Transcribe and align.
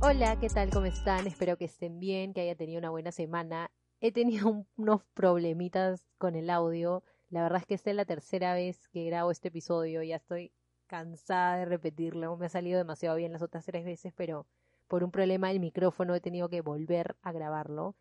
Hola, 0.00 0.38
¿qué 0.38 0.48
tal? 0.48 0.70
¿Cómo 0.70 0.84
están? 0.84 1.26
Espero 1.26 1.56
que 1.56 1.64
estén 1.64 1.98
bien, 1.98 2.34
que 2.34 2.42
hayan 2.42 2.56
tenido 2.56 2.78
una 2.78 2.90
buena 2.90 3.12
semana. 3.12 3.70
He 4.00 4.12
tenido 4.12 4.66
unos 4.76 5.02
problemitas 5.14 6.06
con 6.18 6.34
el 6.34 6.50
audio. 6.50 7.02
La 7.30 7.42
verdad 7.42 7.60
es 7.60 7.66
que 7.66 7.74
esta 7.74 7.90
es 7.90 7.96
la 7.96 8.04
tercera 8.04 8.54
vez 8.54 8.88
que 8.88 9.06
grabo 9.06 9.30
este 9.30 9.48
episodio. 9.48 10.02
Ya 10.02 10.16
estoy 10.16 10.52
cansada 10.86 11.56
de 11.56 11.64
repetirlo. 11.64 12.36
Me 12.36 12.46
ha 12.46 12.50
salido 12.50 12.76
demasiado 12.76 13.16
bien 13.16 13.32
las 13.32 13.42
otras 13.42 13.64
tres 13.64 13.84
veces, 13.86 14.12
pero 14.14 14.46
por 14.86 15.02
un 15.02 15.10
problema 15.10 15.48
del 15.48 15.60
micrófono 15.60 16.14
he 16.14 16.20
tenido 16.20 16.50
que 16.50 16.60
volver 16.60 17.16
a 17.22 17.32
grabarlo. 17.32 17.96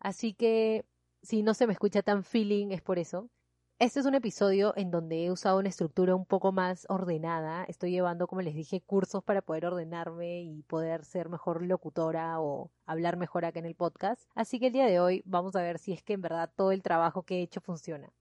Así 0.00 0.34
que 0.34 0.84
si 1.22 1.42
no 1.42 1.54
se 1.54 1.68
me 1.68 1.72
escucha 1.72 2.02
tan 2.02 2.24
feeling 2.24 2.72
es 2.72 2.82
por 2.82 2.98
eso. 2.98 3.30
Este 3.78 4.00
es 4.00 4.06
un 4.06 4.14
episodio 4.14 4.72
en 4.74 4.90
donde 4.90 5.26
he 5.26 5.30
usado 5.30 5.58
una 5.58 5.68
estructura 5.68 6.14
un 6.14 6.24
poco 6.24 6.50
más 6.50 6.86
ordenada. 6.88 7.62
Estoy 7.64 7.90
llevando, 7.90 8.26
como 8.26 8.40
les 8.40 8.54
dije, 8.54 8.80
cursos 8.80 9.22
para 9.22 9.42
poder 9.42 9.66
ordenarme 9.66 10.40
y 10.40 10.62
poder 10.62 11.04
ser 11.04 11.28
mejor 11.28 11.62
locutora 11.62 12.40
o 12.40 12.72
hablar 12.86 13.18
mejor 13.18 13.44
acá 13.44 13.58
en 13.58 13.66
el 13.66 13.74
podcast. 13.74 14.30
Así 14.34 14.58
que 14.58 14.68
el 14.68 14.72
día 14.72 14.86
de 14.86 14.98
hoy 14.98 15.22
vamos 15.26 15.56
a 15.56 15.60
ver 15.60 15.78
si 15.78 15.92
es 15.92 16.02
que 16.02 16.14
en 16.14 16.22
verdad 16.22 16.50
todo 16.56 16.72
el 16.72 16.82
trabajo 16.82 17.24
que 17.24 17.40
he 17.40 17.42
hecho 17.42 17.60
funciona. 17.60 18.14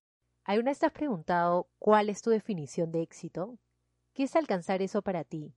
¿Alguna 0.43 0.71
vez 0.71 0.79
te 0.79 0.87
has 0.87 0.91
preguntado 0.91 1.69
cuál 1.79 2.09
es 2.09 2.21
tu 2.21 2.31
definición 2.31 2.91
de 2.91 3.01
éxito? 3.01 3.57
¿Qué 4.13 4.23
es 4.23 4.35
alcanzar 4.35 4.81
eso 4.81 5.03
para 5.03 5.23
ti? 5.23 5.55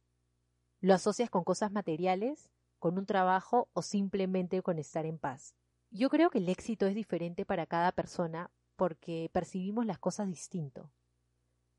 ¿Lo 0.78 0.94
asocias 0.94 1.28
con 1.28 1.42
cosas 1.42 1.72
materiales, 1.72 2.52
con 2.78 2.98
un 2.98 3.06
trabajo 3.06 3.68
o 3.72 3.82
simplemente 3.82 4.62
con 4.62 4.78
estar 4.78 5.06
en 5.06 5.18
paz? 5.18 5.56
Yo 5.90 6.08
creo 6.08 6.30
que 6.30 6.38
el 6.38 6.48
éxito 6.48 6.86
es 6.86 6.94
diferente 6.94 7.44
para 7.44 7.66
cada 7.66 7.90
persona 7.90 8.52
porque 8.78 9.28
percibimos 9.32 9.84
las 9.84 9.98
cosas 9.98 10.28
distinto. 10.28 10.90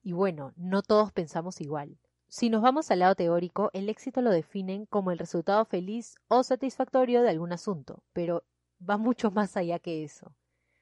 Y 0.03 0.11
bueno, 0.11 0.51
no 0.57 0.81
todos 0.81 1.13
pensamos 1.13 1.61
igual. 1.61 1.97
Si 2.27 2.49
nos 2.49 2.61
vamos 2.61 2.91
al 2.91 2.99
lado 2.99 3.15
teórico, 3.15 3.71
el 3.73 3.89
éxito 3.89 4.21
lo 4.21 4.29
definen 4.29 4.85
como 4.85 5.11
el 5.11 5.17
resultado 5.17 5.63
feliz 5.65 6.15
o 6.27 6.43
satisfactorio 6.43 7.23
de 7.23 7.29
algún 7.29 7.53
asunto, 7.53 8.03
pero 8.13 8.43
va 8.87 8.97
mucho 8.97 9.31
más 9.31 9.55
allá 9.57 9.79
que 9.79 10.03
eso. 10.03 10.35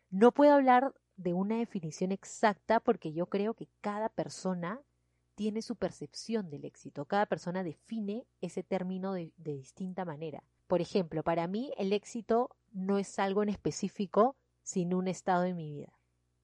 No 0.09 0.31
puedo 0.31 0.53
hablar 0.53 0.93
de 1.15 1.33
una 1.33 1.57
definición 1.57 2.11
exacta 2.11 2.79
porque 2.79 3.13
yo 3.13 3.27
creo 3.27 3.53
que 3.53 3.69
cada 3.81 4.09
persona 4.09 4.81
tiene 5.35 5.61
su 5.61 5.75
percepción 5.75 6.49
del 6.49 6.65
éxito, 6.65 7.05
cada 7.05 7.27
persona 7.27 7.63
define 7.63 8.25
ese 8.41 8.63
término 8.63 9.13
de, 9.13 9.31
distinta 9.37 10.03
manera. 10.03 10.43
Por 10.65 10.81
ejemplo, 10.81 11.21
para 11.21 11.45
mí 11.47 11.71
el 11.77 11.93
éxito 11.93 12.49
no 12.71 12.97
es 12.97 13.19
algo 13.19 13.43
en 13.43 13.49
específico, 13.49 14.35
sino 14.63 14.97
un 14.97 15.07
estado 15.07 15.43
de 15.43 15.53
mi 15.53 15.71
vida. 15.71 15.96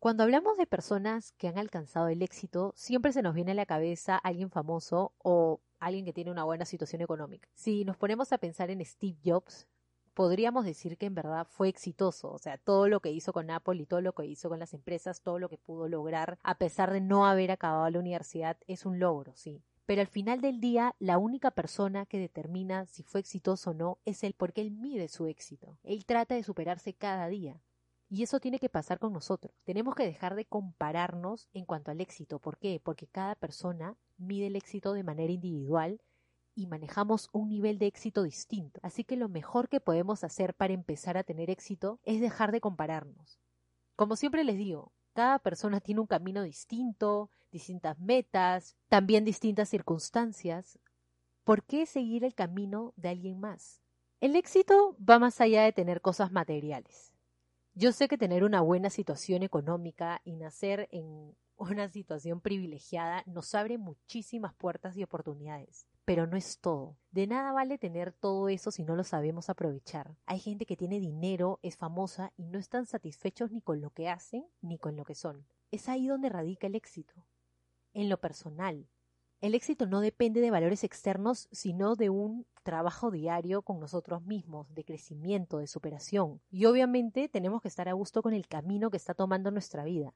Cuando 0.04 0.24
hablamos 0.24 0.58
de 0.58 0.68
personas 0.68 1.32
que 1.38 1.48
han 1.48 1.58
alcanzado 1.58 2.10
el 2.10 2.22
éxito, 2.24 2.74
siempre 2.76 3.14
se 3.14 3.22
nos 3.22 3.34
viene 3.34 3.52
a 3.52 3.56
la 3.56 3.66
cabeza 3.66 4.18
alguien 4.18 4.50
famoso 4.50 5.14
o 5.20 5.62
alguien 5.80 6.04
que 6.04 6.12
tiene 6.12 6.30
una 6.30 6.44
buena 6.44 6.66
situación 6.66 7.02
económica. 7.02 7.48
Si 7.54 7.86
nos 7.86 7.96
ponemos 7.96 8.34
a 8.34 8.38
pensar 8.38 8.70
en 8.70 8.84
Steve 8.84 9.16
Jobs, 9.24 9.66
podríamos 10.14 10.66
decir 10.66 10.98
que 10.98 11.06
en 11.06 11.16
verdad 11.16 11.48
fue 11.50 11.70
exitoso, 11.70 12.34
o 12.34 12.38
sea, 12.38 12.58
todo 12.58 12.90
lo 12.90 13.00
que 13.00 13.12
hizo 13.12 13.32
con 13.32 13.50
Apple 13.50 13.82
y 13.82 13.86
todo 13.86 14.02
lo 14.02 14.12
que 14.12 14.26
hizo 14.26 14.50
con 14.50 14.60
las 14.60 14.74
empresas, 14.74 15.22
todo 15.22 15.40
lo 15.40 15.48
que 15.48 15.58
pudo 15.58 15.88
lograr, 15.88 16.38
a 16.44 16.58
pesar 16.58 16.92
de 16.92 17.00
no 17.00 17.26
haber 17.26 17.52
acabado 17.52 17.90
la 17.90 18.00
universidad, 18.00 18.58
es 18.68 18.86
un 18.86 19.00
logro, 19.00 19.32
sí. 19.38 19.64
Pero 19.86 20.02
al 20.02 20.08
final 20.08 20.42
del 20.42 20.60
día, 20.60 20.96
la 21.00 21.18
única 21.18 21.50
persona 21.52 22.06
que 22.06 22.20
determina 22.20 22.88
si 22.88 23.04
fue 23.04 23.22
exitoso 23.22 23.72
o 23.72 23.74
no 23.74 24.00
es 24.04 24.26
él, 24.26 24.36
porque 24.38 24.60
él 24.60 24.72
mide 24.72 25.08
su 25.08 25.28
éxito. 25.28 25.78
Él 25.82 26.06
trata 26.06 26.36
de 26.36 26.44
superarse 26.44 26.94
cada 26.94 27.30
día. 27.30 27.62
Y 28.14 28.22
eso 28.22 28.40
tiene 28.40 28.60
que 28.60 28.70
pasar 28.70 29.00
con 29.00 29.12
nosotros. 29.12 29.56
Tenemos 29.64 29.96
que 29.96 30.06
dejar 30.06 30.36
de 30.36 30.46
compararnos 30.46 31.50
en 31.52 31.66
cuanto 31.66 31.90
al 31.90 32.00
éxito. 32.00 32.38
¿Por 32.38 32.60
qué? 32.60 32.80
Porque 32.80 33.08
cada 33.08 33.34
persona 33.34 33.98
mide 34.18 34.46
el 34.46 34.56
éxito 34.56 34.94
de 34.94 35.02
manera 35.02 35.34
individual 35.34 36.00
y 36.54 36.68
manejamos 36.68 37.32
un 37.32 37.50
nivel 37.50 37.80
de 37.80 37.88
éxito 37.88 38.22
distinto. 38.22 38.80
Así 38.84 39.04
que 39.04 39.18
lo 39.18 39.30
mejor 39.30 39.68
que 39.68 39.80
podemos 39.80 40.24
hacer 40.24 40.54
para 40.54 40.74
empezar 40.74 41.18
a 41.18 41.24
tener 41.24 41.50
éxito 41.50 42.00
es 42.04 42.22
dejar 42.22 42.52
de 42.52 42.62
compararnos. 42.62 43.40
Como 43.96 44.16
siempre 44.16 44.44
les 44.44 44.60
digo, 44.60 44.92
cada 45.14 45.40
persona 45.40 45.80
tiene 45.80 46.02
un 46.02 46.06
camino 46.06 46.44
distinto, 46.44 47.32
distintas 47.52 47.98
metas, 47.98 48.76
también 48.90 49.26
distintas 49.26 49.70
circunstancias. 49.70 50.78
¿Por 51.44 51.64
qué 51.64 51.88
seguir 51.88 52.26
el 52.26 52.36
camino 52.36 52.94
de 52.96 53.10
alguien 53.10 53.40
más? 53.40 53.82
El 54.22 54.36
éxito 54.36 54.96
va 55.00 55.18
más 55.18 55.42
allá 55.42 55.64
de 55.64 55.74
tener 55.74 56.00
cosas 56.00 56.32
materiales. 56.32 57.13
Yo 57.76 57.92
sé 57.92 58.08
que 58.08 58.20
tener 58.20 58.44
una 58.44 58.62
buena 58.62 58.92
situación 58.92 59.42
económica 59.42 60.22
y 60.24 60.36
nacer 60.36 60.88
en 60.92 61.36
una 61.58 61.90
situación 61.90 62.40
privilegiada 62.40 63.24
nos 63.26 63.56
abre 63.56 63.80
muchísimas 63.80 64.54
puertas 64.54 64.96
y 64.96 65.02
oportunidades. 65.02 65.88
Pero 66.06 66.28
no 66.28 66.38
es 66.38 66.60
todo. 66.60 66.98
De 67.10 67.26
nada 67.26 67.52
vale 67.52 67.80
tener 67.80 68.12
todo 68.12 68.48
eso 68.48 68.70
si 68.70 68.84
no 68.84 68.96
lo 68.96 69.04
sabemos 69.04 69.50
aprovechar. 69.50 70.16
Hay 70.28 70.40
gente 70.40 70.68
que 70.68 70.78
tiene 70.78 71.00
dinero, 71.00 71.60
es 71.64 71.76
famosa 71.76 72.32
y 72.38 72.44
no 72.46 72.60
están 72.60 72.86
satisfechos 72.86 73.52
ni 73.52 73.62
con 73.62 73.82
lo 73.82 73.90
que 73.90 74.08
hacen 74.08 74.46
ni 74.62 74.78
con 74.78 74.96
lo 74.96 75.04
que 75.04 75.16
son. 75.16 75.48
Es 75.72 75.90
ahí 75.90 76.08
donde 76.08 76.30
radica 76.30 76.68
el 76.68 76.76
éxito. 76.76 77.26
En 77.94 78.08
lo 78.08 78.20
personal, 78.20 78.88
el 79.44 79.56
éxito 79.56 79.88
no 79.88 80.00
depende 80.00 80.40
de 80.40 80.52
valores 80.52 80.86
externos, 80.86 81.50
sino 81.52 81.98
de 81.98 82.10
un 82.10 82.46
trabajo 82.64 83.12
diario 83.12 83.62
con 83.62 83.78
nosotros 83.82 84.24
mismos, 84.24 84.74
de 84.74 84.86
crecimiento, 84.86 85.58
de 85.58 85.68
superación. 85.68 86.40
Y 86.50 86.64
obviamente 86.64 87.28
tenemos 87.28 87.62
que 87.62 87.68
estar 87.68 87.90
a 87.90 87.94
gusto 87.94 88.22
con 88.22 88.34
el 88.34 88.48
camino 88.48 88.90
que 88.90 88.96
está 88.96 89.14
tomando 89.14 89.52
nuestra 89.52 89.84
vida. 89.84 90.14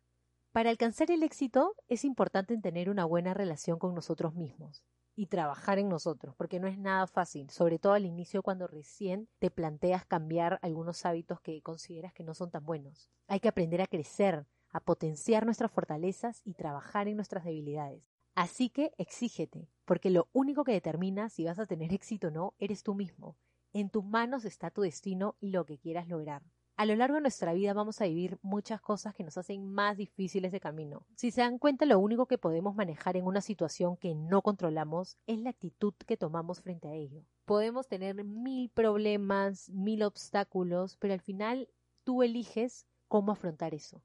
Para 0.53 0.69
alcanzar 0.69 1.11
el 1.11 1.23
éxito 1.23 1.75
es 1.89 2.05
importante 2.05 2.57
tener 2.57 2.89
una 2.89 3.03
buena 3.03 3.33
relación 3.33 3.79
con 3.79 3.93
nosotros 3.93 4.33
mismos 4.33 4.81
y 5.13 5.25
trabajar 5.25 5.77
en 5.77 5.89
nosotros, 5.89 6.33
porque 6.38 6.61
no 6.61 6.67
es 6.67 6.77
nada 6.77 7.05
fácil, 7.05 7.49
sobre 7.49 7.79
todo 7.79 7.91
al 7.91 8.05
inicio 8.05 8.41
cuando 8.41 8.65
recién 8.65 9.27
te 9.39 9.51
planteas 9.51 10.05
cambiar 10.05 10.57
algunos 10.61 11.05
hábitos 11.05 11.41
que 11.41 11.61
consideras 11.61 12.13
que 12.13 12.23
no 12.23 12.33
son 12.33 12.49
tan 12.49 12.65
buenos. 12.65 13.09
Hay 13.27 13.41
que 13.41 13.49
aprender 13.49 13.81
a 13.81 13.88
crecer, 13.88 14.45
a 14.77 14.79
potenciar 14.79 15.43
nuestras 15.43 15.71
fortalezas 15.71 16.41
y 16.45 16.53
trabajar 16.53 17.07
en 17.07 17.15
nuestras 17.15 17.43
debilidades. 17.43 18.03
Así 18.35 18.69
que 18.69 18.93
exígete, 18.99 19.67
porque 19.85 20.11
lo 20.11 20.29
único 20.33 20.63
que 20.63 20.71
determina 20.71 21.29
si 21.29 21.45
vas 21.45 21.57
a 21.57 21.65
tener 21.65 21.91
éxito 21.93 22.27
o 22.27 22.31
no 22.31 22.53
eres 22.59 22.83
tú 22.83 22.93
mismo. 22.93 23.35
En 23.73 23.89
tus 23.89 24.05
manos 24.05 24.45
está 24.45 24.69
tu 24.69 24.81
destino 24.81 25.35
y 25.39 25.49
lo 25.49 25.65
que 25.65 25.79
quieras 25.79 26.07
lograr. 26.07 26.43
A 26.75 26.85
lo 26.85 26.95
largo 26.95 27.15
de 27.15 27.21
nuestra 27.21 27.53
vida 27.53 27.73
vamos 27.73 28.01
a 28.01 28.05
vivir 28.05 28.38
muchas 28.43 28.79
cosas 28.79 29.15
que 29.15 29.23
nos 29.23 29.35
hacen 29.39 29.67
más 29.67 29.97
difíciles 29.97 30.51
de 30.51 30.59
camino. 30.59 31.07
Si 31.15 31.31
se 31.31 31.41
dan 31.41 31.57
cuenta, 31.57 31.88
lo 31.88 31.97
único 31.97 32.27
que 32.27 32.38
podemos 32.38 32.75
manejar 32.75 33.17
en 33.17 33.25
una 33.25 33.41
situación 33.41 33.97
que 33.97 34.13
no 34.13 34.44
controlamos 34.44 35.17
es 35.25 35.39
la 35.39 35.49
actitud 35.49 35.95
que 36.05 36.17
tomamos 36.17 36.61
frente 36.61 36.88
a 36.88 36.94
ello. 36.94 37.23
Podemos 37.45 37.88
tener 37.88 38.23
mil 38.23 38.69
problemas, 38.69 39.71
mil 39.71 40.03
obstáculos, 40.03 40.97
pero 40.97 41.15
al 41.15 41.21
final 41.21 41.68
tú 42.03 42.21
eliges 42.21 42.85
cómo 43.07 43.31
afrontar 43.31 43.73
eso. 43.73 44.03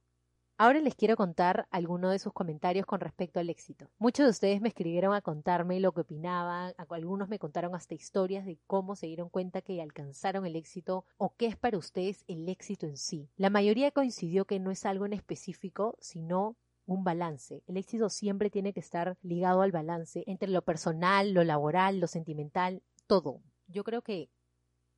Ahora 0.62 0.79
les 0.79 0.94
quiero 0.94 1.17
contar 1.17 1.67
algunos 1.73 2.12
de 2.12 2.20
sus 2.20 2.32
comentarios 2.32 2.87
con 2.87 3.00
respecto 3.00 3.41
al 3.41 3.50
éxito. 3.50 3.91
Muchos 3.99 4.26
de 4.26 4.31
ustedes 4.31 4.61
me 4.61 4.69
escribieron 4.69 5.12
a 5.12 5.20
contarme 5.20 5.81
lo 5.81 5.91
que 5.91 6.03
opinaban, 6.03 6.73
algunos 6.88 7.29
me 7.29 7.41
contaron 7.41 7.75
hasta 7.75 7.97
historias 7.97 8.47
de 8.47 8.61
cómo 8.69 8.94
se 8.94 9.09
dieron 9.09 9.29
cuenta 9.29 9.61
que 9.61 9.82
alcanzaron 9.82 10.47
el 10.47 10.55
éxito 10.55 11.05
o 11.17 11.35
qué 11.35 11.47
es 11.47 11.56
para 11.56 11.79
ustedes 11.79 12.23
el 12.29 12.49
éxito 12.49 12.87
en 12.87 12.97
sí. 12.97 13.29
La 13.35 13.50
mayoría 13.50 13.91
coincidió 13.91 14.44
que 14.44 14.61
no 14.61 14.70
es 14.70 14.87
algo 14.87 15.05
en 15.05 15.14
específico, 15.14 15.97
sino 15.99 16.55
un 16.87 17.03
balance. 17.03 17.64
El 17.67 17.76
éxito 17.76 18.09
siempre 18.09 18.49
tiene 18.49 18.73
que 18.73 18.79
estar 18.79 19.19
ligado 19.20 19.62
al 19.62 19.73
balance 19.73 20.23
entre 20.29 20.49
lo 20.49 20.62
personal, 20.62 21.32
lo 21.32 21.43
laboral, 21.43 21.99
lo 21.99 22.06
sentimental, 22.06 22.85
todo. 23.09 23.41
Yo 23.67 23.82
creo 23.82 24.03
que 24.03 24.31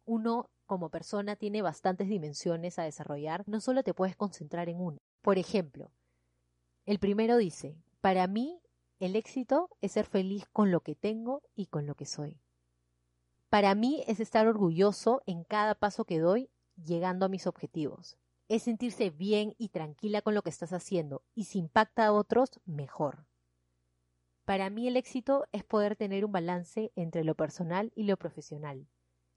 uno 0.04 0.50
como 0.66 0.90
persona 0.90 1.36
tiene 1.36 1.62
bastantes 1.62 2.08
dimensiones 2.08 2.78
a 2.78 2.84
desarrollar, 2.84 3.44
no 3.46 3.60
solo 3.60 3.82
te 3.82 3.94
puedes 3.94 4.16
concentrar 4.16 4.68
en 4.68 4.80
una. 4.80 4.98
Por 5.22 5.38
ejemplo, 5.38 5.90
el 6.86 6.98
primero 6.98 7.36
dice, 7.36 7.76
para 8.00 8.26
mí 8.26 8.60
el 8.98 9.16
éxito 9.16 9.70
es 9.80 9.92
ser 9.92 10.06
feliz 10.06 10.46
con 10.52 10.70
lo 10.70 10.80
que 10.80 10.94
tengo 10.94 11.42
y 11.54 11.66
con 11.66 11.86
lo 11.86 11.94
que 11.94 12.06
soy. 12.06 12.40
Para 13.48 13.74
mí 13.74 14.02
es 14.06 14.20
estar 14.20 14.46
orgulloso 14.46 15.22
en 15.26 15.44
cada 15.44 15.74
paso 15.74 16.04
que 16.04 16.18
doy 16.18 16.50
llegando 16.76 17.26
a 17.26 17.28
mis 17.28 17.46
objetivos. 17.46 18.18
Es 18.48 18.64
sentirse 18.64 19.10
bien 19.10 19.54
y 19.58 19.68
tranquila 19.68 20.22
con 20.22 20.34
lo 20.34 20.42
que 20.42 20.50
estás 20.50 20.72
haciendo 20.72 21.22
y 21.34 21.44
si 21.44 21.58
impacta 21.58 22.06
a 22.06 22.12
otros, 22.12 22.60
mejor. 22.64 23.26
Para 24.44 24.68
mí 24.68 24.88
el 24.88 24.96
éxito 24.96 25.46
es 25.52 25.64
poder 25.64 25.96
tener 25.96 26.24
un 26.24 26.32
balance 26.32 26.92
entre 26.96 27.24
lo 27.24 27.34
personal 27.34 27.92
y 27.94 28.04
lo 28.04 28.16
profesional 28.18 28.86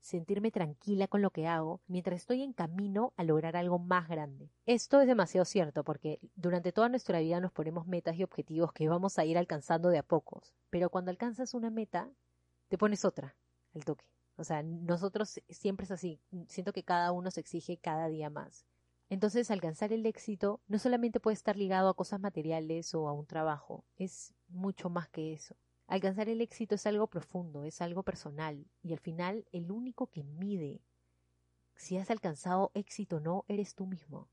sentirme 0.02 0.52
tranquila 0.52 1.08
con 1.08 1.22
lo 1.22 1.32
que 1.32 1.48
hago 1.48 1.82
mientras 1.88 2.18
estoy 2.18 2.42
en 2.42 2.54
camino 2.54 3.14
a 3.18 3.24
lograr 3.24 3.56
algo 3.56 3.80
más 3.80 4.08
grande. 4.08 4.50
Esto 4.66 5.02
es 5.02 5.08
demasiado 5.08 5.46
cierto 5.46 5.84
porque 5.84 6.20
durante 6.36 6.72
toda 6.72 6.90
nuestra 6.90 7.20
vida 7.20 7.40
nos 7.40 7.52
ponemos 7.52 7.88
metas 7.88 8.16
y 8.18 8.24
objetivos 8.24 8.74
que 8.74 8.90
vamos 8.90 9.20
a 9.20 9.26
ir 9.26 9.38
alcanzando 9.38 9.90
de 9.90 9.98
a 9.98 10.04
pocos, 10.04 10.54
pero 10.70 10.90
cuando 10.90 11.12
alcanzas 11.12 11.54
una 11.54 11.70
meta, 11.70 12.10
te 12.68 12.78
pones 12.78 13.06
otra 13.06 13.36
al 13.74 13.86
toque. 13.86 14.06
O 14.38 14.44
sea, 14.44 14.62
nosotros 14.64 15.42
siempre 15.50 15.86
es 15.86 15.92
así, 15.92 16.22
siento 16.48 16.72
que 16.72 16.84
cada 16.84 17.12
uno 17.12 17.32
se 17.32 17.42
exige 17.42 17.78
cada 17.78 18.08
día 18.08 18.30
más. 18.30 18.66
Entonces, 19.10 19.50
alcanzar 19.52 19.94
el 19.94 20.06
éxito 20.06 20.60
no 20.68 20.80
solamente 20.80 21.20
puede 21.20 21.36
estar 21.36 21.56
ligado 21.56 21.90
a 21.90 21.96
cosas 21.96 22.20
materiales 22.20 22.94
o 22.94 23.08
a 23.08 23.14
un 23.14 23.26
trabajo, 23.26 23.86
es 23.96 24.34
mucho 24.50 24.90
más 24.90 25.08
que 25.10 25.34
eso. 25.34 25.56
Alcanzar 25.88 26.28
el 26.28 26.42
éxito 26.42 26.76
es 26.76 26.86
algo 26.86 27.08
profundo, 27.08 27.64
es 27.64 27.82
algo 27.82 28.04
personal 28.04 28.66
y 28.84 28.92
al 28.92 29.00
final 29.00 29.46
el 29.54 29.72
único 29.72 30.08
que 30.08 30.24
mide 30.24 30.82
si 31.76 31.98
has 31.98 32.12
alcanzado 32.12 32.72
éxito 32.74 33.18
o 33.18 33.20
no 33.22 33.46
eres 33.48 33.74
tú 33.74 33.86
mismo. 33.86 34.28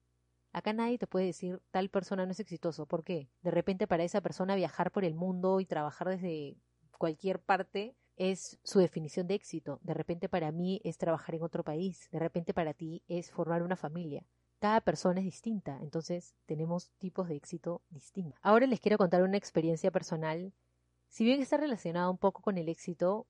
Acá 0.52 0.72
nadie 0.72 0.98
te 0.98 1.06
puede 1.06 1.26
decir 1.26 1.60
tal 1.70 1.90
persona 1.90 2.26
no 2.26 2.32
es 2.32 2.40
exitoso. 2.40 2.86
¿Por 2.86 3.04
qué? 3.04 3.28
De 3.42 3.50
repente 3.50 3.86
para 3.86 4.04
esa 4.04 4.20
persona 4.20 4.56
viajar 4.56 4.90
por 4.90 5.04
el 5.04 5.14
mundo 5.14 5.60
y 5.60 5.66
trabajar 5.66 6.08
desde 6.08 6.56
cualquier 6.98 7.40
parte 7.40 7.94
es 8.16 8.58
su 8.64 8.80
definición 8.80 9.26
de 9.26 9.34
éxito. 9.34 9.78
De 9.82 9.94
repente 9.94 10.28
para 10.28 10.50
mí 10.52 10.80
es 10.84 10.98
trabajar 10.98 11.34
en 11.36 11.42
otro 11.42 11.62
país. 11.62 12.08
De 12.10 12.18
repente 12.18 12.52
para 12.54 12.74
ti 12.74 13.02
es 13.08 13.30
formar 13.30 13.62
una 13.62 13.76
familia. 13.76 14.24
Cada 14.60 14.80
persona 14.80 15.20
es 15.20 15.26
distinta, 15.26 15.78
entonces 15.82 16.34
tenemos 16.46 16.90
tipos 16.98 17.28
de 17.28 17.36
éxito 17.36 17.82
distintos. 17.90 18.38
Ahora 18.42 18.66
les 18.66 18.80
quiero 18.80 18.96
contar 18.96 19.22
una 19.22 19.36
experiencia 19.36 19.90
personal 19.90 20.52
si 21.14 21.24
bien 21.24 21.40
está 21.40 21.56
relacionado 21.58 22.10
un 22.10 22.18
poco 22.18 22.42
con 22.42 22.58
el 22.58 22.68
éxito, 22.68 23.28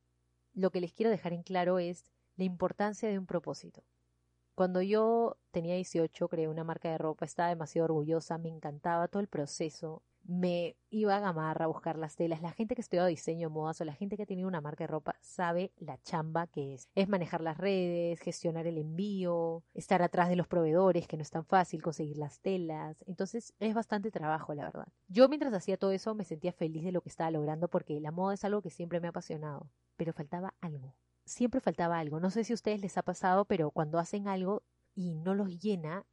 lo 0.54 0.70
que 0.70 0.80
les 0.80 0.94
quiero 0.94 1.10
dejar 1.10 1.34
en 1.34 1.42
claro 1.42 1.78
es 1.78 2.10
la 2.34 2.44
importancia 2.44 3.10
de 3.10 3.18
un 3.18 3.26
propósito. 3.26 3.84
Cuando 4.54 4.80
yo 4.80 5.36
tenía 5.50 5.74
18, 5.74 6.28
creé 6.28 6.48
una 6.48 6.64
marca 6.64 6.90
de 6.90 6.96
ropa, 6.96 7.26
estaba 7.26 7.50
demasiado 7.50 7.84
orgullosa, 7.84 8.38
me 8.38 8.48
encantaba 8.48 9.08
todo 9.08 9.20
el 9.20 9.28
proceso, 9.28 10.02
me 10.26 10.76
iba 10.90 11.16
a 11.16 11.20
Gamarra 11.20 11.64
a 11.64 11.68
buscar 11.68 11.98
las 11.98 12.16
telas. 12.16 12.40
La 12.40 12.52
gente 12.52 12.74
que 12.74 12.80
estudió 12.80 13.04
diseño, 13.06 13.50
modas 13.50 13.80
o 13.80 13.84
la 13.84 13.92
gente 13.92 14.16
que 14.16 14.22
ha 14.22 14.26
tenido 14.26 14.48
una 14.48 14.60
marca 14.60 14.84
de 14.84 14.88
ropa 14.88 15.16
sabe 15.20 15.72
la 15.76 15.98
chamba 16.02 16.46
que 16.46 16.74
es. 16.74 16.88
Es 16.94 17.08
manejar 17.08 17.40
las 17.40 17.58
redes, 17.58 18.20
gestionar 18.20 18.66
el 18.66 18.78
envío, 18.78 19.62
estar 19.74 20.02
atrás 20.02 20.28
de 20.28 20.36
los 20.36 20.46
proveedores, 20.46 21.06
que 21.06 21.16
no 21.16 21.22
es 21.22 21.30
tan 21.30 21.44
fácil 21.44 21.82
conseguir 21.82 22.16
las 22.16 22.40
telas. 22.40 23.04
Entonces 23.06 23.54
es 23.58 23.74
bastante 23.74 24.10
trabajo, 24.10 24.54
la 24.54 24.64
verdad. 24.64 24.88
Yo 25.08 25.28
mientras 25.28 25.52
hacía 25.52 25.76
todo 25.76 25.92
eso 25.92 26.14
me 26.14 26.24
sentía 26.24 26.52
feliz 26.52 26.84
de 26.84 26.92
lo 26.92 27.02
que 27.02 27.08
estaba 27.08 27.30
logrando 27.30 27.68
porque 27.68 28.00
la 28.00 28.10
moda 28.10 28.34
es 28.34 28.44
algo 28.44 28.62
que 28.62 28.70
siempre 28.70 29.00
me 29.00 29.08
ha 29.08 29.10
apasionado. 29.10 29.68
Pero 29.96 30.12
faltaba 30.12 30.54
algo. 30.60 30.94
Siempre 31.24 31.60
faltaba 31.60 31.98
algo. 31.98 32.20
No 32.20 32.30
sé 32.30 32.44
si 32.44 32.52
a 32.52 32.54
ustedes 32.54 32.80
les 32.80 32.98
ha 32.98 33.02
pasado, 33.02 33.44
pero 33.44 33.70
cuando 33.70 33.98
hacen 33.98 34.28
algo 34.28 34.62
y 34.94 35.14
no 35.14 35.34
los 35.34 35.58
llena, 35.58 36.06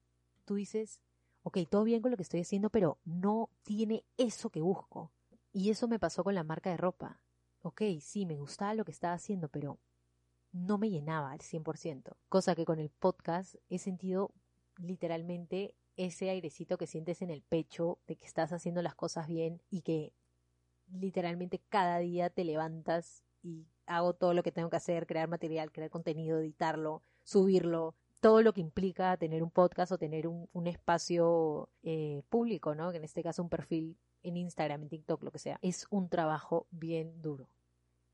tú 0.45 0.55
dices, 0.55 1.01
ok, 1.43 1.59
todo 1.69 1.83
bien 1.83 2.01
con 2.01 2.11
lo 2.11 2.17
que 2.17 2.23
estoy 2.23 2.41
haciendo, 2.41 2.69
pero 2.69 2.99
no 3.05 3.49
tiene 3.63 4.03
eso 4.17 4.49
que 4.49 4.61
busco. 4.61 5.11
Y 5.51 5.69
eso 5.69 5.88
me 5.88 5.99
pasó 5.99 6.23
con 6.23 6.35
la 6.35 6.43
marca 6.43 6.69
de 6.69 6.77
ropa. 6.77 7.21
Ok, 7.61 7.81
sí, 7.99 8.25
me 8.25 8.38
gustaba 8.38 8.73
lo 8.73 8.85
que 8.85 8.91
estaba 8.91 9.13
haciendo, 9.13 9.49
pero 9.49 9.77
no 10.51 10.77
me 10.77 10.89
llenaba 10.89 11.31
al 11.31 11.39
100%. 11.39 12.17
Cosa 12.29 12.55
que 12.55 12.65
con 12.65 12.79
el 12.79 12.89
podcast 12.89 13.55
he 13.69 13.77
sentido 13.77 14.31
literalmente 14.77 15.75
ese 15.97 16.29
airecito 16.29 16.77
que 16.77 16.88
sientes 16.88 17.21
en 17.21 17.29
el 17.29 17.41
pecho 17.41 17.99
de 18.07 18.15
que 18.15 18.25
estás 18.25 18.53
haciendo 18.53 18.81
las 18.81 18.95
cosas 18.95 19.27
bien 19.27 19.61
y 19.69 19.81
que 19.81 20.13
literalmente 20.91 21.61
cada 21.69 21.99
día 21.99 22.29
te 22.29 22.43
levantas 22.43 23.23
y 23.43 23.67
hago 23.85 24.13
todo 24.13 24.33
lo 24.33 24.43
que 24.43 24.51
tengo 24.51 24.69
que 24.69 24.77
hacer, 24.77 25.05
crear 25.05 25.27
material, 25.27 25.71
crear 25.71 25.89
contenido, 25.89 26.39
editarlo, 26.39 27.03
subirlo, 27.23 27.95
todo 28.21 28.41
lo 28.44 28.53
que 28.53 28.62
implica 28.62 29.18
tener 29.18 29.44
un 29.44 29.51
podcast 29.51 29.91
o 29.91 29.97
tener 29.97 30.27
un, 30.27 30.68
espacio 30.68 31.69
eh, 31.83 32.21
público, 32.29 32.75
¿no? 32.75 32.91
Que 32.91 32.97
en 32.97 33.03
este 33.03 33.23
caso 33.23 33.41
un 33.41 33.50
perfil 33.50 33.97
en 34.23 34.38
Instagram, 34.38 34.83
en 34.83 34.89
TikTok, 34.89 35.23
lo 35.23 35.31
que 35.31 35.39
sea. 35.39 35.57
Es 35.62 35.88
un 35.89 36.07
trabajo 36.07 36.68
bien 36.69 37.21
duro. 37.21 37.50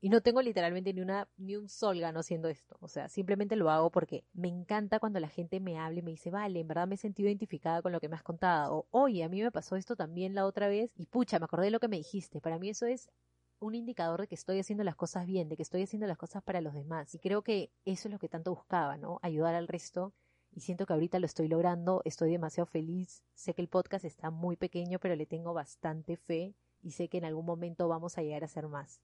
Y 0.00 0.10
no 0.10 0.20
tengo 0.20 0.40
literalmente 0.42 0.94
ni 0.94 1.00
una 1.00 1.28
ni 1.36 1.56
un 1.56 1.68
sol 1.68 1.98
gano 1.98 2.20
haciendo 2.20 2.48
esto. 2.48 2.76
O 2.80 2.88
sea, 2.88 3.08
simplemente 3.08 3.56
lo 3.56 3.68
hago 3.68 3.90
porque 3.90 4.24
me 4.32 4.48
encanta 4.48 5.00
cuando 5.00 5.20
la 5.20 5.28
gente 5.28 5.60
me 5.60 5.78
habla 5.78 5.98
y 5.98 6.02
me 6.02 6.12
dice, 6.12 6.30
vale, 6.30 6.60
en 6.60 6.68
verdad 6.68 6.86
me 6.86 6.94
he 6.94 6.98
sentido 6.98 7.28
identificada 7.28 7.82
con 7.82 7.92
lo 7.92 8.00
que 8.00 8.08
me 8.08 8.14
has 8.16 8.22
contado. 8.22 8.74
O, 8.74 8.86
oye, 8.90 9.24
a 9.24 9.28
mí 9.28 9.42
me 9.42 9.50
pasó 9.50 9.76
esto 9.76 9.96
también 9.96 10.34
la 10.34 10.46
otra 10.46 10.68
vez 10.68 10.92
y 10.96 11.06
pucha, 11.06 11.38
me 11.38 11.44
acordé 11.46 11.66
de 11.66 11.72
lo 11.72 11.80
que 11.80 11.88
me 11.88 11.96
dijiste. 11.96 12.40
Para 12.40 12.58
mí 12.58 12.70
eso 12.70 12.86
es 12.86 13.10
un 13.60 13.74
indicador 13.74 14.20
de 14.20 14.28
que 14.28 14.34
estoy 14.34 14.58
haciendo 14.58 14.84
las 14.84 14.96
cosas 14.96 15.26
bien, 15.26 15.48
de 15.48 15.56
que 15.56 15.62
estoy 15.62 15.82
haciendo 15.82 16.06
las 16.06 16.18
cosas 16.18 16.42
para 16.42 16.60
los 16.60 16.74
demás. 16.74 17.14
Y 17.14 17.18
creo 17.18 17.42
que 17.42 17.70
eso 17.84 18.08
es 18.08 18.12
lo 18.12 18.18
que 18.18 18.28
tanto 18.28 18.54
buscaba, 18.54 18.96
¿no? 18.96 19.18
Ayudar 19.22 19.54
al 19.54 19.68
resto. 19.68 20.12
Y 20.52 20.60
siento 20.60 20.86
que 20.86 20.92
ahorita 20.92 21.18
lo 21.18 21.26
estoy 21.26 21.48
logrando, 21.48 22.02
estoy 22.04 22.30
demasiado 22.30 22.66
feliz. 22.66 23.22
Sé 23.34 23.54
que 23.54 23.62
el 23.62 23.68
podcast 23.68 24.04
está 24.04 24.30
muy 24.30 24.56
pequeño, 24.56 24.98
pero 24.98 25.14
le 25.16 25.26
tengo 25.26 25.54
bastante 25.54 26.16
fe 26.16 26.54
y 26.82 26.92
sé 26.92 27.08
que 27.08 27.18
en 27.18 27.24
algún 27.24 27.44
momento 27.44 27.88
vamos 27.88 28.18
a 28.18 28.22
llegar 28.22 28.44
a 28.44 28.48
ser 28.48 28.68
más. 28.68 29.00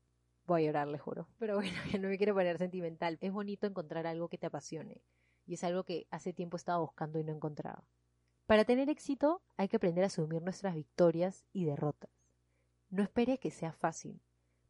Voy 0.47 0.63
a 0.63 0.67
llorar, 0.67 0.89
le 0.89 0.99
juro. 0.99 1.27
Pero 1.39 1.55
bueno, 1.57 1.77
no 2.01 2.09
me 2.09 2.19
quiero 2.19 2.35
poner 2.35 2.59
sentimental. 2.59 3.17
Es 3.23 3.33
bonito 3.33 3.67
encontrar 3.67 4.07
algo 4.07 4.29
que 4.29 4.37
te 4.37 4.47
apasione. 4.47 5.01
Y 5.47 5.55
es 5.55 5.65
algo 5.65 5.85
que 5.85 6.07
hace 6.11 6.35
tiempo 6.35 6.57
estaba 6.57 6.79
buscando 6.81 7.19
y 7.19 7.25
no 7.25 7.33
encontraba. 7.33 7.85
Para 8.47 8.65
tener 8.65 8.91
éxito 8.91 9.41
hay 9.57 9.69
que 9.69 9.77
aprender 9.77 10.05
a 10.05 10.09
asumir 10.09 10.43
nuestras 10.43 10.75
victorias 10.75 11.47
y 11.55 11.65
derrotas. 11.65 12.11
No 12.91 13.03
esperes 13.03 13.39
que 13.39 13.51
sea 13.51 13.73
fácil 13.73 14.21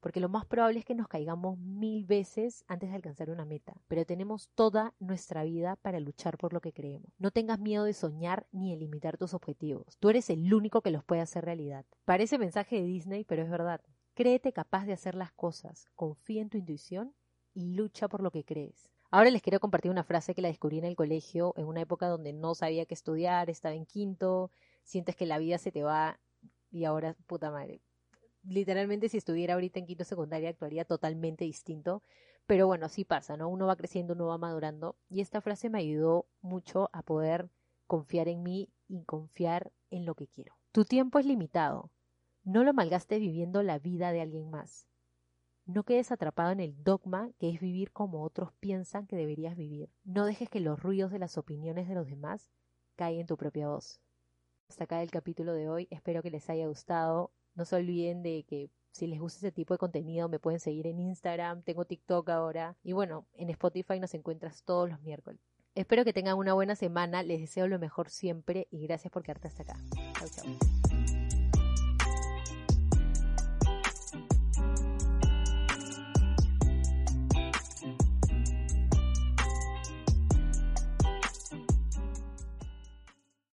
porque 0.05 0.21
lo 0.21 0.29
más 0.29 0.45
probable 0.45 0.81
es 0.81 0.85
que 0.85 0.95
nos 0.95 1.09
caigamos 1.09 1.57
mil 1.57 2.05
veces 2.05 2.63
antes 2.69 2.91
de 2.91 2.95
alcanzar 2.95 3.31
una 3.31 3.47
meta, 3.47 3.73
pero 3.89 4.05
tenemos 4.05 4.51
toda 4.55 4.93
nuestra 4.99 5.45
vida 5.45 5.77
para 5.77 5.99
luchar 5.99 6.37
por 6.37 6.53
lo 6.53 6.61
que 6.61 6.75
creemos. 6.75 7.09
No 7.17 7.31
tengas 7.31 7.59
miedo 7.59 7.85
de 7.85 7.95
soñar 7.95 8.47
ni 8.53 8.71
de 8.71 8.77
limitar 8.77 9.17
tus 9.17 9.33
objetivos. 9.33 9.97
Tú 10.01 10.11
eres 10.11 10.29
el 10.29 10.53
único 10.53 10.83
que 10.83 10.91
los 10.91 11.03
puede 11.05 11.23
hacer 11.23 11.47
realidad. 11.47 11.87
Parece 12.05 12.37
mensaje 12.37 12.77
de 12.77 12.83
Disney, 12.83 13.25
pero 13.25 13.43
es 13.43 13.49
verdad. 13.49 13.81
Créete 14.13 14.53
capaz 14.53 14.85
de 14.85 14.93
hacer 14.93 15.15
las 15.15 15.33
cosas, 15.33 15.89
confía 15.95 16.43
en 16.43 16.51
tu 16.51 16.59
intuición 16.59 17.15
y 17.55 17.73
lucha 17.73 18.07
por 18.07 18.23
lo 18.23 18.31
que 18.31 18.45
crees. 18.45 18.91
Ahora 19.11 19.31
les 19.31 19.41
quiero 19.41 19.59
compartir 19.59 19.91
una 19.91 20.05
frase 20.05 20.35
que 20.35 20.43
la 20.43 20.49
descubrí 20.49 20.77
en 20.77 20.85
el 20.85 20.97
colegio, 20.97 21.55
en 21.57 21.65
una 21.65 21.81
época 21.81 22.09
donde 22.09 22.35
no 22.35 22.55
sabía 22.55 22.85
qué 22.85 22.93
estudiar, 22.93 23.49
estaba 23.49 23.75
en 23.75 23.87
quinto, 23.87 24.51
sientes 24.83 25.17
que 25.17 25.25
la 25.25 25.39
vida 25.39 25.57
se 25.57 25.73
te 25.73 25.83
va 25.83 26.21
y 26.71 26.85
ahora, 26.85 27.17
puta 27.27 27.51
madre, 27.51 27.81
literalmente 28.47 29.09
si 29.09 29.19
estuviera 29.19 29.55
ahorita 29.55 29.79
en 29.79 29.87
quinto 29.87 30.05
secundaria 30.05 30.51
actuaría 30.51 30.85
totalmente 30.85 31.45
distinto. 31.45 32.03
Pero 32.47 32.67
bueno, 32.67 32.89
sí 32.89 33.05
pasa, 33.05 33.37
¿no? 33.37 33.49
Uno 33.49 33.67
va 33.67 33.77
creciendo, 33.77 34.15
uno 34.15 34.27
va 34.27 34.39
madurando. 34.39 34.97
Y 35.09 35.21
esta 35.21 35.41
frase 35.41 35.71
me 35.71 35.79
ayudó 35.79 36.27
mucho 36.43 36.91
a 36.93 37.03
poder 37.03 37.49
confiar 37.87 38.29
en 38.29 38.43
mí 38.43 38.69
y 38.89 39.03
confiar 39.05 39.73
en 39.91 40.05
lo 40.05 40.15
que 40.15 40.27
quiero. 40.27 40.55
Tu 40.73 40.85
tiempo 40.85 41.19
es 41.19 41.27
limitado. 41.27 41.91
No 42.43 42.65
lo 42.65 42.75
malgastes 42.75 43.21
viviendo 43.21 43.63
la 43.63 43.79
vida 43.79 44.13
de 44.13 44.21
alguien 44.21 44.51
más. 44.51 44.87
No 45.67 45.85
quedes 45.85 46.13
atrapado 46.13 46.51
en 46.51 46.61
el 46.61 46.85
dogma 46.85 47.31
que 47.39 47.49
es 47.49 47.59
vivir 47.59 47.91
como 47.91 48.23
otros 48.23 48.53
piensan 48.61 49.07
que 49.07 49.17
deberías 49.17 49.57
vivir. 49.57 49.89
No 50.05 50.27
dejes 50.27 50.51
que 50.51 50.61
los 50.61 50.83
ruidos 50.83 51.11
de 51.11 51.19
las 51.19 51.39
opiniones 51.39 51.89
de 51.89 51.95
los 51.95 52.07
demás 52.07 52.51
caigan 52.97 53.23
en 53.23 53.27
tu 53.27 53.39
propia 53.39 53.69
voz. 53.69 54.01
Hasta 54.69 54.85
acá 54.85 55.03
el 55.03 55.11
capítulo 55.11 55.55
de 55.55 55.71
hoy. 55.71 55.89
Espero 55.91 56.23
que 56.23 56.31
les 56.31 56.51
haya 56.51 56.67
gustado. 56.67 57.31
No 57.55 57.65
se 57.65 57.77
olviden 57.77 58.23
de 58.23 58.45
que 58.49 58.71
si 58.93 59.07
les 59.07 59.21
gusta 59.21 59.39
ese 59.39 59.53
tipo 59.53 59.75
de 59.75 59.79
contenido 59.79 60.29
me 60.29 60.39
pueden 60.39 60.61
seguir 60.61 60.87
en 60.87 61.01
Instagram, 61.01 61.63
tengo 61.63 61.85
TikTok 61.85 62.29
ahora 62.31 62.77
y 62.83 62.93
bueno, 62.93 63.27
en 63.35 63.51
Spotify 63.51 63.99
nos 63.99 64.15
encuentras 64.15 64.63
todos 64.63 64.89
los 64.89 65.01
miércoles. 65.01 65.41
Espero 65.75 66.05
que 66.05 66.13
tengan 66.13 66.39
una 66.39 66.55
buena 66.55 66.77
semana, 66.77 67.25
les 67.25 67.41
deseo 67.41 67.67
lo 67.67 67.81
mejor 67.81 68.09
siempre 68.09 68.69
y 68.71 68.87
gracias 68.87 69.13
por 69.13 69.25
quedarte 69.25 69.49
hasta 69.49 69.65
acá. 69.65 69.77
Chau, 70.19 70.29
chau. 70.29 70.74